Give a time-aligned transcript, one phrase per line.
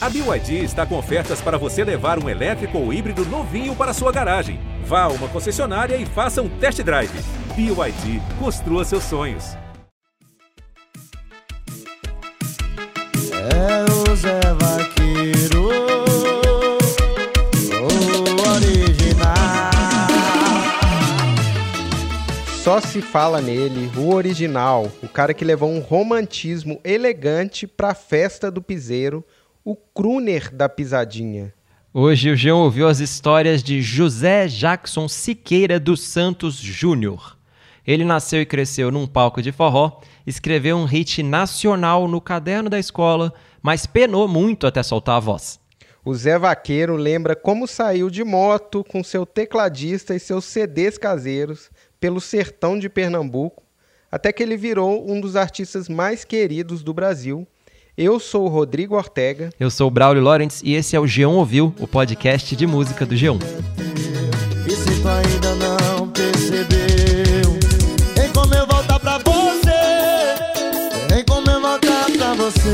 [0.00, 4.12] A BYD está com ofertas para você levar um elétrico ou híbrido novinho para sua
[4.12, 4.60] garagem.
[4.84, 7.10] Vá a uma concessionária e faça um test drive.
[7.56, 9.56] BYD, construa seus sonhos.
[13.50, 15.68] É o Zé Vaqueiro,
[17.74, 19.70] o original.
[22.62, 28.48] Só se fala nele, o original, o cara que levou um romantismo elegante pra festa
[28.48, 29.24] do piseiro,
[29.70, 31.52] o crooner da pisadinha.
[31.92, 37.36] Hoje o João ouviu as histórias de José Jackson Siqueira dos Santos Júnior.
[37.86, 42.78] Ele nasceu e cresceu num palco de forró, escreveu um hit nacional no caderno da
[42.78, 45.60] escola, mas penou muito até soltar a voz.
[46.02, 51.70] O Zé Vaqueiro lembra como saiu de moto com seu tecladista e seus CDs caseiros
[52.00, 53.62] pelo sertão de Pernambuco,
[54.10, 57.46] até que ele virou um dos artistas mais queridos do Brasil.
[58.00, 59.50] Eu sou o Rodrigo Ortega.
[59.58, 63.04] Eu sou o Braulio Lawrence e esse é o G1 Ouviu, o podcast de música
[63.04, 63.40] do G1.
[64.64, 67.58] E se tu ainda não percebeu,
[68.14, 71.08] tem como eu voltar pra você?
[71.12, 72.68] Tem como eu voltar pra você?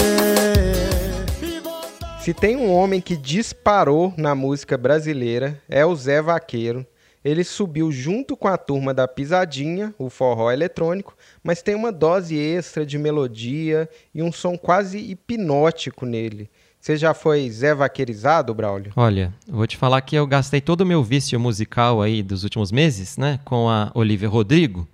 [2.21, 6.87] Se tem um homem que disparou na música brasileira, é o Zé Vaqueiro.
[7.25, 12.37] Ele subiu junto com a turma da Pisadinha, o forró eletrônico, mas tem uma dose
[12.37, 16.51] extra de melodia e um som quase hipnótico nele.
[16.79, 18.93] Você já foi Zé Vaqueirizado, Braulio?
[18.95, 22.71] Olha, vou te falar que eu gastei todo o meu vício musical aí dos últimos
[22.71, 24.87] meses, né, com a Olivia Rodrigo.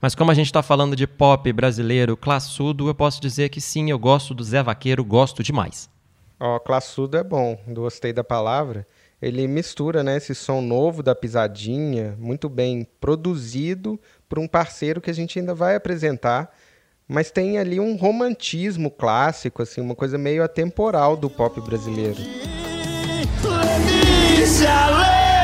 [0.00, 3.88] Mas como a gente está falando de pop brasileiro classudo, eu posso dizer que sim,
[3.88, 5.88] eu gosto do Zé Vaqueiro, gosto demais.
[6.40, 8.84] Ó, classudo é bom, gostei da palavra.
[9.20, 15.10] Ele mistura né, esse som novo da Pisadinha, muito bem produzido por um parceiro que
[15.10, 16.54] a gente ainda vai apresentar,
[17.08, 22.18] mas tem ali um romantismo clássico, assim, uma coisa meio atemporal do pop brasileiro.
[23.42, 24.70] Letícia,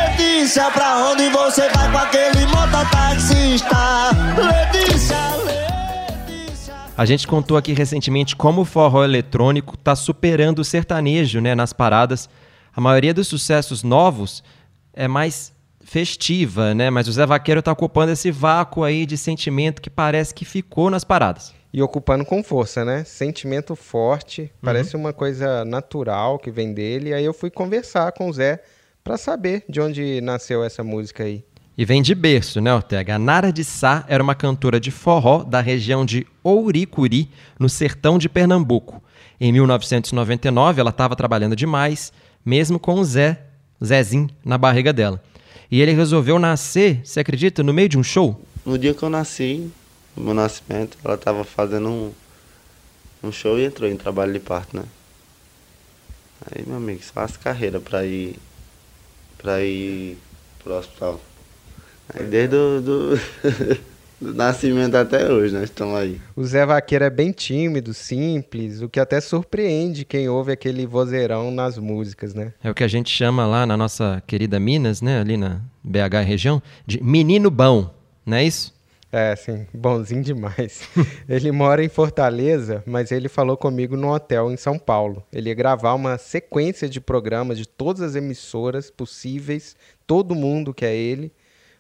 [0.07, 4.11] Letícia, pra onde você vai com aquele mototaxista?
[4.37, 6.75] Letícia, Letícia.
[6.97, 11.73] A gente contou aqui recentemente como o forró eletrônico está superando o sertanejo né, nas
[11.73, 12.29] paradas.
[12.77, 14.43] A maioria dos sucessos novos
[14.93, 15.53] é mais
[15.85, 16.91] festiva, né?
[16.91, 20.91] Mas o Zé Vaqueiro está ocupando esse vácuo aí de sentimento que parece que ficou
[20.91, 21.55] nas paradas.
[21.73, 23.05] E ocupando com força, né?
[23.05, 27.13] Sentimento forte, parece uma coisa natural que vem dele.
[27.13, 28.63] Aí eu fui conversar com o Zé
[29.03, 31.45] para saber de onde nasceu essa música aí.
[31.77, 33.17] E vem de berço, né, Ortega?
[33.17, 38.17] A Nara de Sá era uma cantora de forró da região de Ouricuri, no sertão
[38.17, 39.03] de Pernambuco.
[39.41, 42.13] Em 1999, ela estava trabalhando demais,
[42.45, 43.41] mesmo com o Zé,
[43.83, 45.23] Zezinho, na barriga dela.
[45.71, 48.41] E ele resolveu nascer, você acredita, no meio de um show?
[48.65, 49.71] No dia que eu nasci,
[50.17, 52.13] no meu nascimento, ela tava fazendo um,
[53.23, 54.85] um show e entrou em trabalho de parto, né?
[56.51, 58.37] Aí, meu amigo, só as carreiras pra ir,
[59.39, 60.19] pra ir
[60.63, 61.21] pro hospital.
[62.13, 63.21] Aí desde o do,
[64.25, 66.21] do nascimento até hoje, nós estamos aí.
[66.35, 71.51] O Zé Vaqueiro é bem tímido, simples, o que até surpreende quem ouve aquele vozeirão
[71.51, 72.53] nas músicas, né?
[72.63, 76.25] É o que a gente chama lá na nossa querida Minas, né, ali na BH
[76.27, 77.91] região, de menino bom,
[78.25, 78.73] não é isso?
[79.13, 80.89] É, sim, bonzinho demais.
[81.29, 85.23] ele mora em Fortaleza, mas ele falou comigo no hotel em São Paulo.
[85.33, 90.85] Ele ia gravar uma sequência de programas de todas as emissoras possíveis, todo mundo que
[90.85, 91.31] é ele.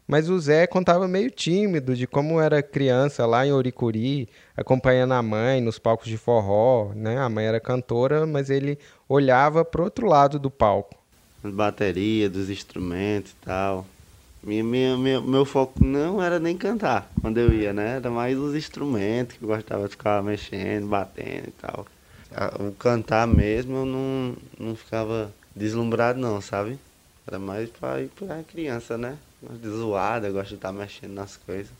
[0.06, 5.22] Mas o Zé contava meio tímido de como era criança lá em Oricuri, acompanhando a
[5.22, 7.18] mãe nos palcos de forró, né?
[7.18, 8.78] A mãe era cantora, mas ele
[9.08, 10.94] olhava pro outro lado do palco.
[11.42, 13.86] As baterias, dos instrumentos e tal.
[14.42, 17.96] Minha, minha, meu, meu foco não era nem cantar quando eu ia, né?
[17.96, 21.86] Era mais os instrumentos que eu gostava de ficar mexendo, batendo e tal.
[22.60, 26.78] O cantar mesmo eu não, não ficava deslumbrado não, sabe?
[27.26, 29.18] Era mais pra ir pra criança, né?
[29.60, 31.72] De zoada, gosto de estar mexendo nas coisas.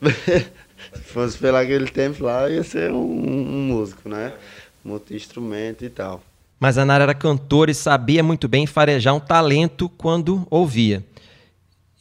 [0.00, 4.32] Se fosse pelo aquele tempo lá, ia ser um, um músico, né?
[4.84, 6.22] Multi-instrumento e tal.
[6.58, 11.04] Mas a Nara era cantora e sabia muito bem farejar um talento quando ouvia.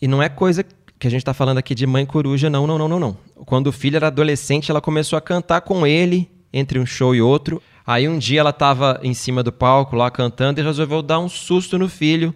[0.01, 0.65] E não é coisa
[0.99, 3.17] que a gente está falando aqui de mãe coruja, não, não, não, não, não.
[3.45, 7.21] Quando o filho era adolescente, ela começou a cantar com ele, entre um show e
[7.21, 7.61] outro.
[7.87, 11.29] Aí um dia ela estava em cima do palco lá cantando e resolveu dar um
[11.29, 12.35] susto no filho.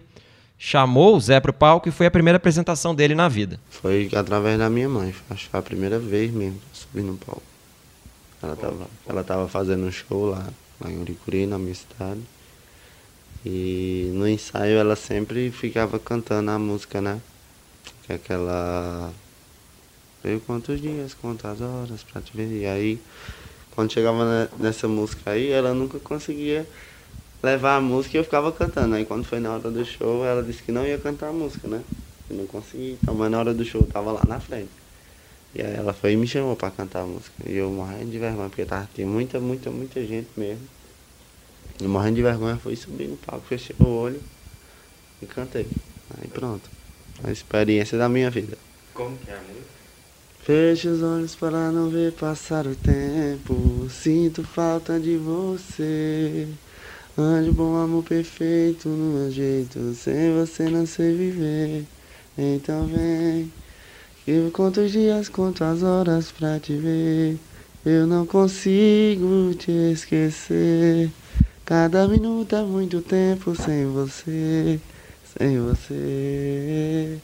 [0.58, 3.58] Chamou o Zé pro palco e foi a primeira apresentação dele na vida.
[3.70, 7.02] Foi através da minha mãe, acho que foi a primeira vez mesmo que eu subi
[7.02, 7.42] no palco.
[8.42, 10.46] Ela tava, ela tava fazendo um show lá,
[10.80, 12.20] lá em Uricuri, na minha cidade.
[13.44, 17.20] E no ensaio ela sempre ficava cantando a música, né?
[18.06, 19.12] Que é aquela.
[20.22, 22.48] Veio quantos dias, quantas horas pra te ver.
[22.62, 22.98] E aí,
[23.74, 26.66] quando chegava ne- nessa música aí, ela nunca conseguia
[27.44, 28.94] levar a música e eu ficava cantando.
[28.94, 31.68] Aí quando foi na hora do show, ela disse que não ia cantar a música,
[31.68, 31.84] né?
[32.28, 32.92] Eu não consegui.
[32.92, 34.72] Então, mas na hora do show eu tava lá na frente.
[35.54, 37.34] E aí ela foi e me chamou pra cantar a música.
[37.48, 40.68] E eu morrendo de vergonha, porque tava, tinha muita, muita, muita gente mesmo.
[41.80, 44.22] E morrendo de vergonha, fui subir no palco, fechei o olho
[45.22, 45.68] e cantei.
[46.18, 46.70] Aí pronto.
[47.22, 48.58] A experiência da minha vida.
[48.92, 49.84] Como que é a música?
[50.40, 53.86] Feche os olhos para não ver passar o tempo.
[53.88, 56.46] Sinto falta de você.
[57.16, 59.94] Anjo bom, amor perfeito no meu jeito.
[59.94, 61.86] Sem você não sei viver.
[62.36, 63.52] Então vem.
[64.26, 67.38] Eu conto os dias, conto as horas pra te ver.
[67.84, 71.08] Eu não consigo te esquecer.
[71.64, 74.80] Cada minuto é muito tempo sem você.
[75.38, 77.20] Sem você.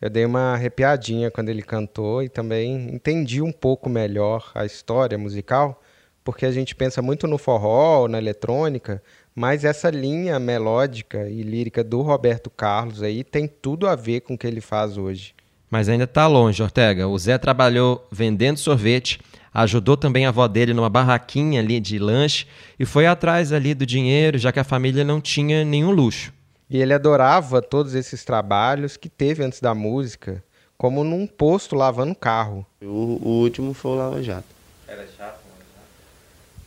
[0.00, 5.18] Eu dei uma arrepiadinha quando ele cantou e também entendi um pouco melhor a história
[5.18, 5.82] musical,
[6.26, 9.00] porque a gente pensa muito no forró, na eletrônica,
[9.32, 14.34] mas essa linha melódica e lírica do Roberto Carlos aí tem tudo a ver com
[14.34, 15.36] o que ele faz hoje.
[15.70, 17.06] Mas ainda está longe, Ortega.
[17.06, 19.20] O Zé trabalhou vendendo sorvete,
[19.54, 23.86] ajudou também a avó dele numa barraquinha ali de lanche e foi atrás ali do
[23.86, 26.32] dinheiro, já que a família não tinha nenhum luxo.
[26.68, 30.42] E ele adorava todos esses trabalhos que teve antes da música,
[30.76, 32.66] como num posto lavando carro.
[32.82, 34.56] O, o último foi o Lava Jato.
[34.88, 35.45] Era chato,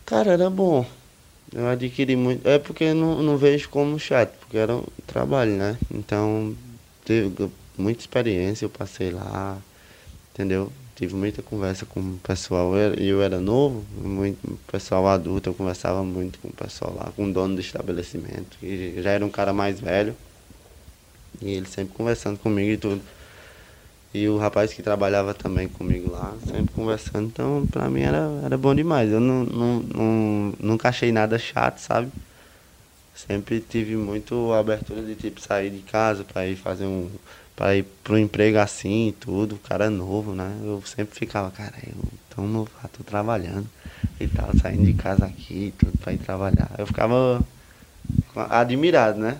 [0.09, 0.83] Cara, era bom.
[1.53, 2.47] Eu adquiri muito.
[2.47, 5.77] É porque não, não vejo como chato, porque era um trabalho, né?
[5.93, 6.55] Então,
[7.05, 7.31] teve
[7.77, 9.61] muita experiência, eu passei lá,
[10.33, 10.71] entendeu?
[10.95, 12.75] Tive muita conversa com o pessoal.
[12.75, 17.25] Eu, eu era novo, muito pessoal adulto, eu conversava muito com o pessoal lá, com
[17.25, 20.15] o dono do estabelecimento, que já era um cara mais velho.
[21.39, 23.01] E ele sempre conversando comigo e tudo.
[24.13, 27.27] E o rapaz que trabalhava também comigo lá, sempre conversando.
[27.27, 29.11] Então, pra mim era, era bom demais.
[29.11, 32.11] Eu não, não, não, nunca achei nada chato, sabe?
[33.13, 37.11] Sempre tive muito abertura de tipo sair de casa para ir fazer um.
[37.55, 39.55] para ir pro emprego assim e tudo.
[39.55, 40.57] O cara é novo, né?
[40.63, 43.69] Eu sempre ficava, cara, eu tão novo, ah, tô trabalhando
[44.19, 46.71] e tal, saindo de casa aqui e tudo pra ir trabalhar.
[46.77, 47.45] Eu ficava
[48.49, 49.39] admirado, né?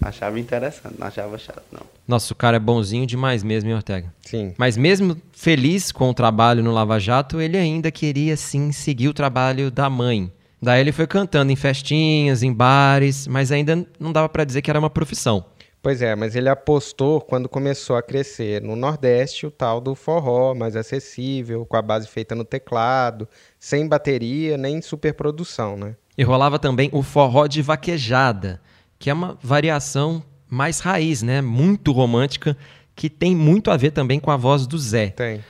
[0.00, 1.97] Achava interessante, não achava chato, não.
[2.08, 4.14] Nossa, o cara é bonzinho demais mesmo, hein, Ortega?
[4.22, 4.54] Sim.
[4.56, 9.12] Mas mesmo feliz com o trabalho no Lava Jato, ele ainda queria sim seguir o
[9.12, 10.32] trabalho da mãe.
[10.60, 14.70] Daí ele foi cantando em festinhas, em bares, mas ainda não dava para dizer que
[14.70, 15.44] era uma profissão.
[15.82, 20.54] Pois é, mas ele apostou quando começou a crescer no Nordeste o tal do forró,
[20.54, 23.28] mais acessível, com a base feita no teclado,
[23.60, 25.94] sem bateria nem superprodução, né?
[26.16, 28.60] E rolava também o forró de vaquejada,
[28.98, 31.40] que é uma variação mais raiz, né?
[31.40, 32.56] Muito romântica,
[32.94, 35.10] que tem muito a ver também com a voz do Zé.
[35.10, 35.40] Tem.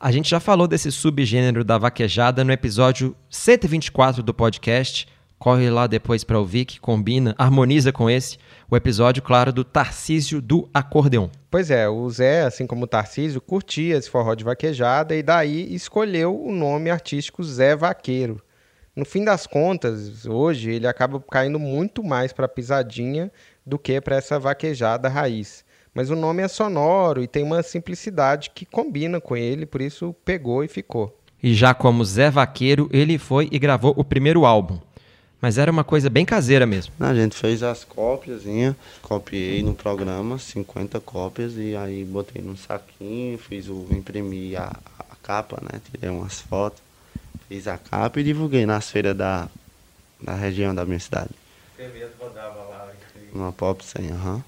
[0.00, 5.08] A gente já falou desse subgênero da vaquejada no episódio 124 do podcast.
[5.38, 8.38] Corre lá depois para ouvir, que combina, harmoniza com esse,
[8.70, 11.28] o episódio, claro, do Tarcísio do Acordeon.
[11.50, 15.72] Pois é, o Zé, assim como o Tarcísio, curtia esse forró de vaquejada e daí
[15.74, 18.42] escolheu o nome artístico Zé Vaqueiro.
[18.94, 23.30] No fim das contas, hoje ele acaba caindo muito mais para pisadinha
[23.68, 25.64] do que para essa vaquejada raiz.
[25.94, 30.14] Mas o nome é sonoro e tem uma simplicidade que combina com ele, por isso
[30.24, 31.16] pegou e ficou.
[31.42, 34.78] E já como Zé Vaqueiro, ele foi e gravou o primeiro álbum.
[35.40, 36.92] Mas era uma coisa bem caseira mesmo.
[36.98, 38.42] A gente fez as cópias,
[39.02, 45.16] copiei no programa 50 cópias e aí botei num saquinho, fiz o imprimi a, a
[45.22, 45.80] capa, né?
[45.92, 46.80] Tirei umas fotos,
[47.48, 49.48] fiz a capa e divulguei nas feiras da,
[50.20, 51.30] da região da minha cidade.
[53.32, 54.44] Uma pop 100, aham.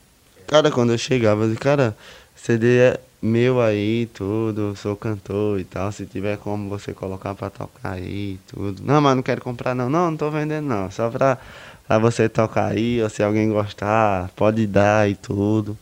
[0.47, 1.97] Cara, quando eu chegava, eu disse, cara,
[2.35, 5.93] CD é meu aí, tudo, sou cantor e tal.
[5.93, 8.83] Se tiver como você colocar pra tocar aí, tudo.
[8.83, 9.91] Não, mas não quero comprar não.
[9.91, 10.91] Não, não tô vendendo não.
[10.91, 11.39] Só pra,
[11.87, 15.77] pra você tocar aí, ou se alguém gostar, pode dar e tudo.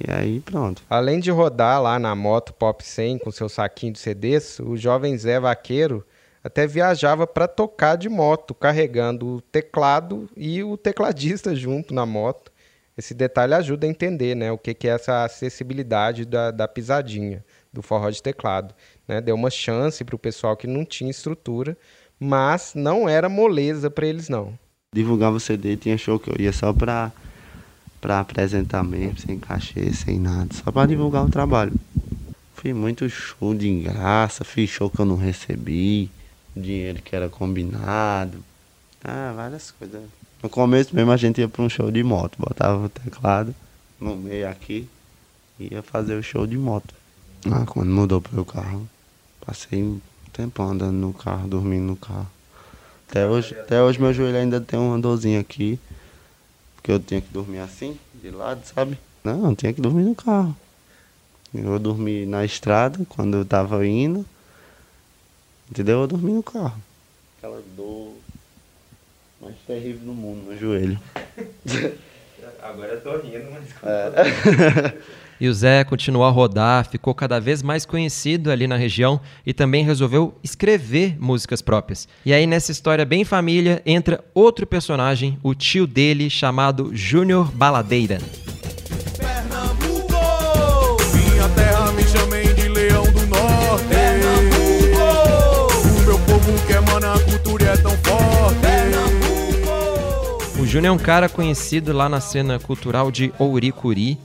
[0.00, 0.82] E aí pronto.
[0.88, 5.16] Além de rodar lá na moto Pop 100 com seu saquinho de CDs, o jovem
[5.16, 6.04] Zé Vaqueiro
[6.44, 12.52] até viajava para tocar de moto, carregando o teclado e o tecladista junto na moto.
[12.96, 17.44] Esse detalhe ajuda a entender né, o que, que é essa acessibilidade da, da pisadinha,
[17.72, 18.72] do forró de teclado.
[19.08, 19.20] Né?
[19.20, 21.76] Deu uma chance para o pessoal que não tinha estrutura,
[22.20, 24.56] mas não era moleza para eles não.
[24.94, 27.10] Divulgava o CD, tinha show que eu ia só pra,
[28.00, 31.72] pra apresentar mesmo, sem cachê, sem nada, só pra divulgar o trabalho.
[32.54, 36.08] Fiz muito show de graça, fiz show que eu não recebi,
[36.56, 38.44] dinheiro que era combinado,
[39.02, 40.02] ah, várias coisas.
[40.42, 43.54] No começo mesmo a gente ia pra um show de moto, botava o teclado
[44.00, 44.88] no meio aqui
[45.58, 46.94] e ia fazer o show de moto.
[47.50, 48.88] Ah, quando mudou pro carro,
[49.44, 50.00] passei um
[50.32, 52.28] tempão andando no carro, dormindo no carro.
[53.08, 55.78] Até hoje, até hoje meu joelho ainda tem uma dorzinha aqui.
[56.74, 58.98] Porque eu tinha que dormir assim, de lado, sabe?
[59.22, 60.54] Não, eu tinha que dormir no carro.
[61.54, 64.26] Eu dormi na estrada quando eu tava indo.
[65.70, 66.00] Entendeu?
[66.00, 66.80] Eu dormi no carro.
[67.38, 68.14] Aquela dor
[69.40, 70.98] mais terrível do mundo no joelho.
[72.62, 73.68] Agora eu tô rindo, mas.
[73.82, 74.94] É.
[75.40, 79.52] E o Zé continuou a rodar, ficou cada vez mais conhecido ali na região e
[79.52, 82.08] também resolveu escrever músicas próprias.
[82.24, 88.18] E aí, nessa história bem família, entra outro personagem, o tio dele, chamado Júnior Baladeira.
[100.74, 104.18] Júnior é um cara conhecido lá na cena cultural de Ouricuri.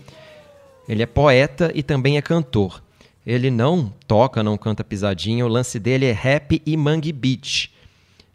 [0.87, 2.81] Ele é poeta e também é cantor.
[3.23, 7.69] Ele não toca, não canta pisadinha, o lance dele é rap e mangue beat.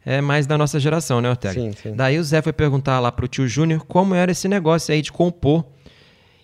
[0.07, 1.55] É mais da nossa geração, né, Ortega?
[1.55, 1.97] Sim, sim.
[1.97, 5.11] Daí o Zé foi perguntar lá pro tio Júnior como era esse negócio aí de
[5.11, 5.65] compor.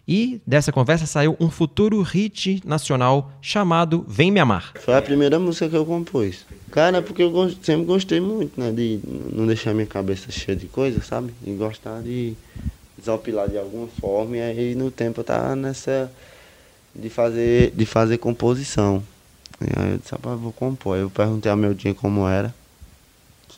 [0.08, 4.72] E dessa conversa saiu um futuro hit nacional chamado Vem Me Amar.
[4.80, 6.44] Foi a primeira música que eu compus.
[6.70, 8.70] Cara, porque eu gos- sempre gostei muito, né?
[8.70, 11.34] De não deixar minha cabeça cheia de coisa, sabe?
[11.44, 12.36] E gostar de
[12.96, 14.36] desopilar de alguma forma.
[14.36, 16.12] E aí no tempo eu tava nessa
[16.94, 19.02] de fazer, de fazer composição.
[19.60, 20.96] E aí eu disse, rapaz, eu vou compor.
[20.98, 22.54] Eu perguntei ao meu tio como era.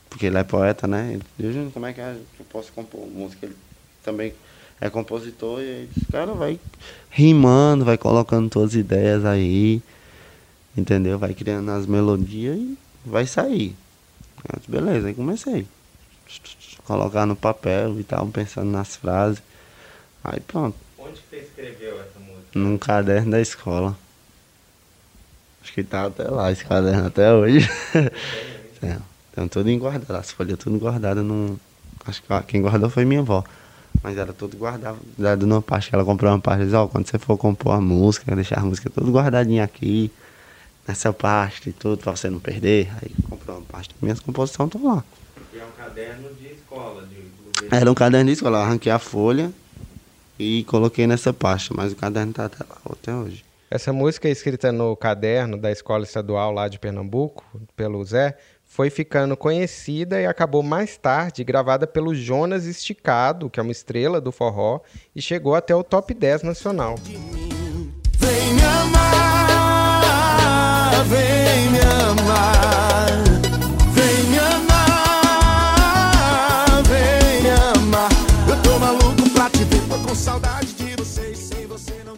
[0.09, 1.19] Porque ele é poeta, né?
[1.39, 3.47] Ele disse, como é que é eu posso compor música?
[3.47, 3.57] Ele
[4.03, 4.33] também
[4.81, 6.59] é compositor e aí disse, cara, vai
[7.11, 9.83] rimando, vai colocando suas ideias aí.
[10.77, 11.19] Entendeu?
[11.19, 13.75] Vai criando as melodias e vai sair.
[14.49, 15.67] Eu disse, beleza, aí comecei.
[16.85, 19.43] Colocar no papel e tal, pensando nas frases.
[20.25, 22.47] Aí pronto, Onde que você escreveu essa música?
[22.55, 23.97] num caderno da escola.
[25.63, 27.69] Acho que tá até lá, esse caderno até hoje.
[28.83, 28.99] é,
[29.35, 31.57] tem tudo guardado, as folhas tudo guardadas num.
[32.05, 33.45] Acho que quem guardou foi minha avó.
[34.03, 35.91] Mas era tudo guardado, guardado numa pasta.
[35.91, 38.59] que Ela comprou uma pasta e disse, ó, quando você for compor a música, deixar
[38.59, 40.11] a música tudo guardadinha aqui,
[40.87, 42.91] nessa pasta e tudo, pra você não perder.
[43.01, 43.95] Aí comprou uma pasta.
[44.01, 45.05] Minhas composições estão lá.
[45.55, 49.53] É um caderno de escola, de Era um caderno de escola, eu arranquei a folha
[50.39, 53.45] e coloquei nessa pasta, mas o caderno tá até lá, até hoje.
[53.71, 59.37] Essa música escrita no caderno da escola estadual lá de Pernambuco, pelo Zé, foi ficando
[59.37, 64.81] conhecida e acabou mais tarde gravada pelo Jonas Esticado, que é uma estrela do forró,
[65.15, 66.97] e chegou até o top 10 nacional.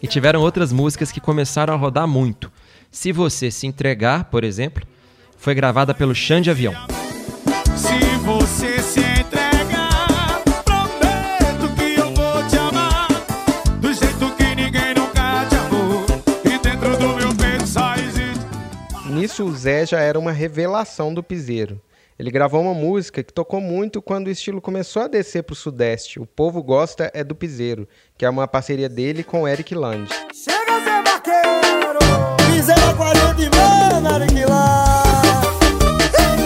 [0.04, 2.52] E tiveram outras músicas que começaram a rodar muito.
[2.90, 4.86] Se Você Se Entregar, por exemplo,
[5.38, 6.74] foi gravada pelo Xande Avião.
[7.74, 13.08] Se você se entregar, prometo que eu vou te amar
[13.80, 16.04] do jeito que ninguém nunca te amou.
[16.44, 18.44] E dentro do meu peito só existe.
[19.10, 21.80] Nisso, o Zé já era uma revelação do piseiro.
[22.16, 25.56] Ele gravou uma música que tocou muito quando o estilo começou a descer para o
[25.56, 26.20] Sudeste.
[26.20, 30.08] O Povo Gosta é do Piseiro, que é uma parceria dele com o Eric Land.
[30.32, 31.98] Chega ser vaqueiro,
[32.46, 34.92] piseira 40 e meio, Eric lá.
[35.96, 36.44] É piseiro.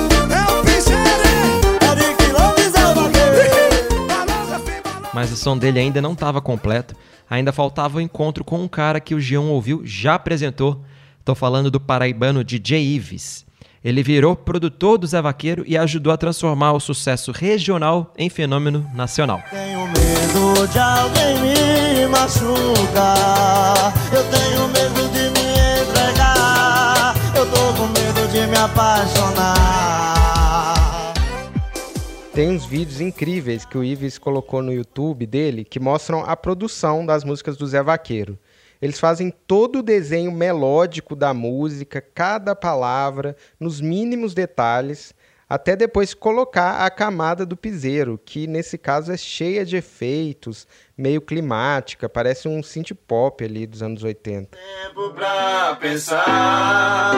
[5.12, 6.94] Mas o som dele ainda não estava completo.
[7.28, 10.82] Ainda faltava o encontro com um cara que o Gion ouviu, já apresentou.
[11.24, 13.47] Tô falando do paraibano DJ Ives.
[13.84, 18.84] Ele virou produtor do Zé Vaqueiro e ajudou a transformar o sucesso regional em fenômeno
[18.92, 19.40] nacional.
[19.50, 23.94] Tenho medo de alguém me machucar.
[24.12, 25.46] Eu tenho medo de me
[25.82, 27.14] entregar.
[27.36, 29.68] Eu tô com medo de me apaixonar.
[32.34, 37.06] Tem uns vídeos incríveis que o Ives colocou no YouTube dele que mostram a produção
[37.06, 38.38] das músicas do Zé Vaqueiro.
[38.80, 45.14] Eles fazem todo o desenho melódico da música, cada palavra, nos mínimos detalhes,
[45.48, 51.20] até depois colocar a camada do piseiro, que nesse caso é cheia de efeitos, meio
[51.22, 54.58] climática, parece um synth pop ali dos anos 80.
[54.58, 57.14] Tempo pra pensar.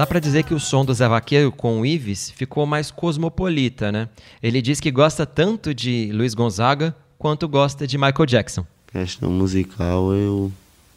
[0.00, 3.92] Dá pra dizer que o som do Zé Vaqueiro com o Ives ficou mais cosmopolita,
[3.92, 4.08] né?
[4.42, 8.64] Ele diz que gosta tanto de Luiz Gonzaga quanto gosta de Michael Jackson.
[8.90, 10.50] Questão musical, eu.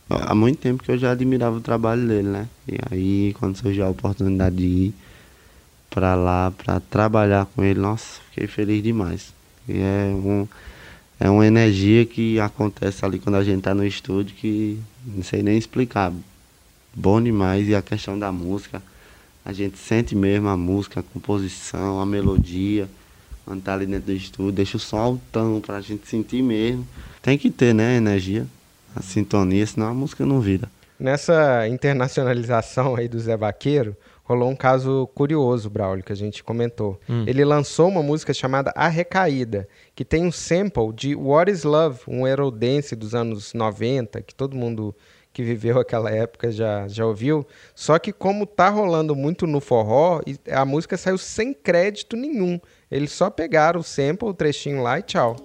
[0.09, 2.47] Há muito tempo que eu já admirava o trabalho dele, né?
[2.65, 4.93] E aí, quando surgiu a oportunidade de ir
[5.89, 9.33] pra lá, pra trabalhar com ele, nossa, fiquei feliz demais.
[9.67, 10.47] E é, um,
[11.19, 15.43] é uma energia que acontece ali quando a gente tá no estúdio que não sei
[15.43, 16.13] nem explicar.
[16.95, 17.67] Bom demais.
[17.67, 18.81] E a questão da música,
[19.45, 22.87] a gente sente mesmo a música, a composição, a melodia.
[23.45, 26.87] Quando tá ali dentro do estúdio, deixa o som altão pra gente sentir mesmo.
[27.21, 28.47] Tem que ter, né, a energia,
[28.95, 30.69] a sintonia, senão a música não vira.
[30.97, 36.97] Nessa internacionalização aí do Zé Vaqueiro, rolou um caso curioso, Braulio, que a gente comentou.
[37.27, 41.99] Ele lançou uma música chamada A Recaída, que tem um sample de What is Love,
[42.07, 44.95] um Eurodance dos anos 90, que todo mundo
[45.33, 47.45] que viveu aquela época já, já ouviu.
[47.73, 50.21] Só que como tá rolando muito no forró,
[50.51, 52.59] a música saiu sem crédito nenhum.
[52.89, 55.35] Eles só pegaram o sample, o trechinho lá e tchau.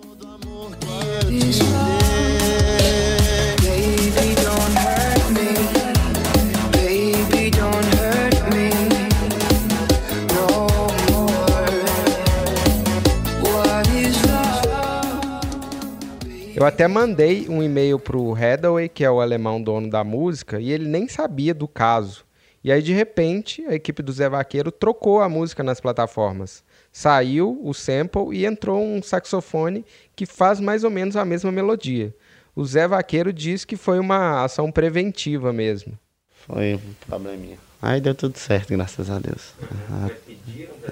[16.59, 20.73] Eu até mandei um e-mail pro Hathaway, que é o alemão dono da música, e
[20.73, 22.25] ele nem sabia do caso.
[22.65, 26.65] E aí, de repente, a equipe do Zé Vaqueiro trocou a música nas plataformas.
[26.93, 29.85] Saiu o sample e entrou um saxofone
[30.17, 32.13] que faz mais ou menos a mesma melodia.
[32.57, 35.97] O Zé Vaqueiro diz que foi uma ação preventiva mesmo.
[36.45, 37.57] Foi um probleminha.
[37.81, 39.55] Aí deu tudo certo, graças a Deus.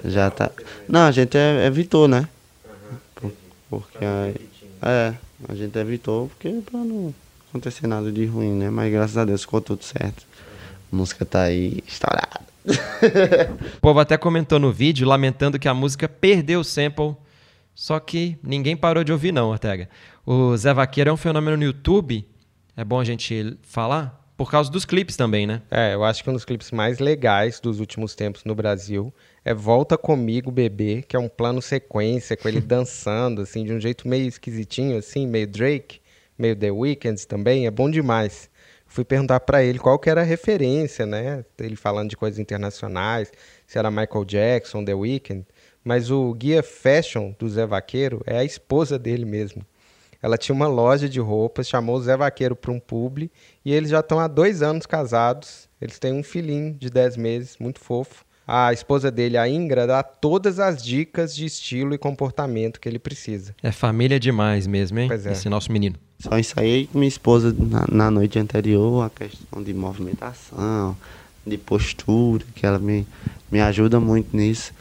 [0.05, 0.49] Já tá.
[0.87, 2.29] Não, a gente é- evitou, né?
[3.15, 3.33] Por-
[3.69, 4.35] Porque aí,
[4.81, 5.13] é,
[5.47, 7.13] a gente evitou porque pra não
[7.49, 8.69] acontecer nada de ruim, né?
[8.69, 10.25] Mas graças a Deus ficou tudo certo.
[10.91, 12.41] A música tá aí estourada.
[13.77, 17.15] O povo até comentou no vídeo lamentando que a música perdeu o sample,
[17.73, 19.89] só que ninguém parou de ouvir não, Ortega.
[20.25, 22.27] O Zé Vaqueiro é um fenômeno no YouTube,
[22.75, 25.63] é bom a gente falar, por causa dos clipes também, né?
[25.71, 29.11] É, eu acho que um dos clipes mais legais dos últimos tempos no Brasil
[29.43, 33.79] é Volta Comigo Bebê, que é um plano sequência com ele dançando, assim, de um
[33.79, 35.99] jeito meio esquisitinho, assim, meio Drake,
[36.37, 38.47] meio The Weeknd também, é bom demais.
[38.85, 41.43] Fui perguntar pra ele qual que era a referência, né?
[41.57, 43.31] Ele falando de coisas internacionais,
[43.65, 45.45] se era Michael Jackson, The Weeknd,
[45.83, 49.65] mas o guia fashion do Zé Vaqueiro é a esposa dele mesmo.
[50.21, 53.31] Ela tinha uma loja de roupas, chamou o Zé Vaqueiro para um publi
[53.63, 55.69] e eles já estão há dois anos casados.
[55.79, 58.25] Eles têm um filhinho de 10 meses, muito fofo.
[58.47, 62.97] A esposa dele, a Ingra, dá todas as dicas de estilo e comportamento que ele
[62.97, 63.53] precisa.
[63.61, 65.09] É família demais mesmo, hein?
[65.09, 65.33] Pois é.
[65.33, 65.97] Esse nosso menino.
[66.19, 70.95] Só ensaiei com minha esposa na, na noite anterior a questão de movimentação,
[71.45, 73.05] de postura, que ela me,
[73.51, 74.73] me ajuda muito nisso.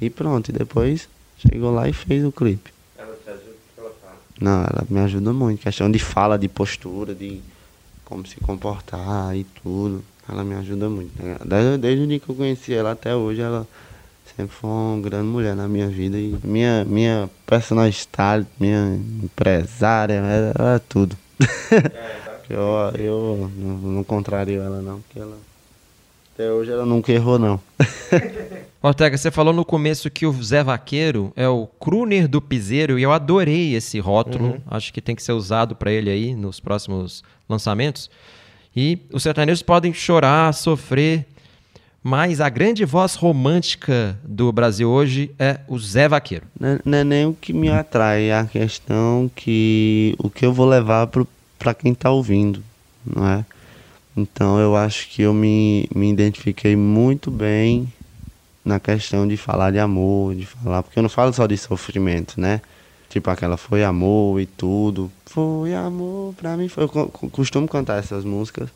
[0.00, 2.72] E pronto, e depois chegou lá e fez o clipe.
[4.40, 5.60] Não, ela me ajuda muito.
[5.60, 7.40] Questão de fala, de postura, de
[8.04, 10.02] como se comportar e tudo.
[10.28, 11.10] Ela me ajuda muito.
[11.22, 11.36] né?
[11.44, 13.66] Desde, desde o dia que eu conheci ela até hoje, ela
[14.36, 16.16] sempre foi uma grande mulher na minha vida.
[16.16, 21.16] E minha, minha personal style, minha empresária, ela, ela é tudo.
[22.48, 22.62] eu,
[22.98, 25.36] eu não, não contrario ela não, porque ela.
[26.34, 27.60] Até hoje ela nunca errou não.
[28.82, 33.02] Ortega, você falou no começo que o Zé Vaqueiro é o crooner do piseiro e
[33.02, 34.60] eu adorei esse rótulo.
[34.66, 38.10] Acho que tem que ser usado para ele aí nos próximos lançamentos.
[38.74, 41.26] E os sertanejos podem chorar, sofrer,
[42.02, 46.46] mas a grande voz romântica do Brasil hoje é o Zé Vaqueiro.
[46.58, 50.46] Não é, não é nem o que me atrai, é a questão que o que
[50.46, 52.62] eu vou levar pro, pra quem tá ouvindo,
[53.04, 53.44] não é?
[54.16, 57.92] Então eu acho que eu me, me identifiquei muito bem
[58.64, 62.40] na questão de falar de amor, de falar, porque eu não falo só de sofrimento,
[62.40, 62.60] né?
[63.08, 65.10] Tipo aquela foi amor e tudo.
[65.26, 66.68] Foi amor pra mim.
[66.68, 68.68] Foi, eu co- co- costumo cantar essas músicas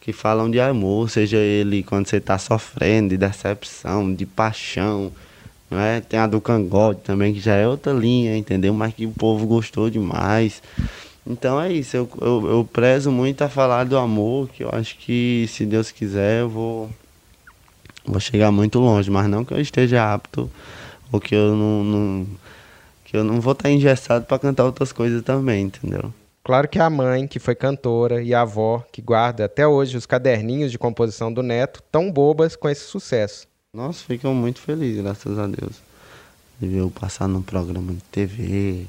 [0.00, 5.12] que falam de amor, seja ele quando você tá sofrendo, de decepção, de paixão,
[5.70, 6.00] não é?
[6.00, 8.72] Tem a do cangote também, que já é outra linha, entendeu?
[8.72, 10.62] Mas que o povo gostou demais.
[11.26, 14.96] Então é isso, eu, eu, eu prezo muito a falar do amor, que eu acho
[14.98, 16.90] que se Deus quiser eu vou,
[18.06, 20.50] vou chegar muito longe, mas não que eu esteja apto
[21.12, 22.26] ou que eu não, não-
[23.04, 26.12] que eu não vou estar engessado para cantar outras coisas também, entendeu?
[26.42, 30.06] Claro que a mãe, que foi cantora, e a avó, que guarda até hoje os
[30.06, 33.48] caderninhos de composição do neto, tão bobas com esse sucesso.
[33.74, 35.72] Nossa, fico muito feliz, graças a Deus.
[36.60, 38.86] De ver eu passar num programa de TV,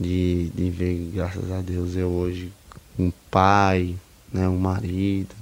[0.00, 2.50] de, de ver, graças a Deus, eu hoje
[2.98, 3.94] um pai,
[4.32, 5.34] né, um marido.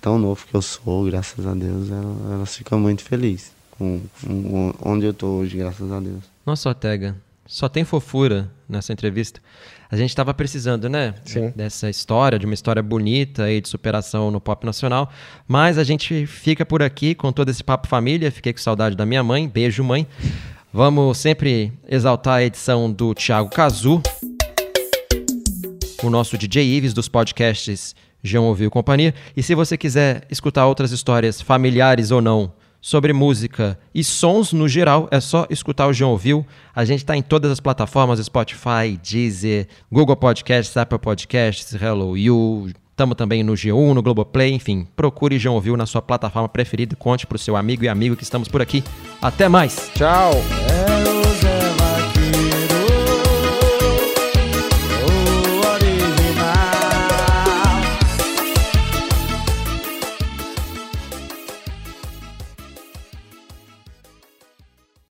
[0.00, 4.74] Tão novo que eu sou, graças a Deus, ela- elas ficam muito felizes com, com
[4.84, 6.22] onde eu tô hoje, graças a Deus.
[6.46, 7.16] Nossa, Ortega,
[7.46, 9.40] só tem fofura nessa entrevista.
[9.90, 11.14] A gente estava precisando, né?
[11.24, 11.52] Sim.
[11.54, 15.12] Dessa história, de uma história bonita aí de superação no pop nacional.
[15.46, 18.30] Mas a gente fica por aqui com todo esse papo família.
[18.32, 19.46] Fiquei com saudade da minha mãe.
[19.46, 20.06] Beijo, mãe.
[20.72, 24.00] Vamos sempre exaltar a edição do Thiago Cazu,
[26.06, 29.14] o nosso DJ Ives dos podcasts João Ouviu Companhia.
[29.36, 34.68] E se você quiser escutar outras histórias familiares ou não sobre música e sons no
[34.68, 36.46] geral, é só escutar o João Ouviu.
[36.74, 42.70] A gente está em todas as plataformas, Spotify, Deezer, Google Podcasts, Apple Podcasts, Hello You.
[42.90, 44.86] Estamos também no G1, no Globoplay, enfim.
[44.94, 48.16] Procure João Ouviu na sua plataforma preferida e conte para o seu amigo e amigo
[48.16, 48.84] que estamos por aqui.
[49.20, 49.90] Até mais!
[49.94, 50.32] Tchau!
[50.68, 51.21] É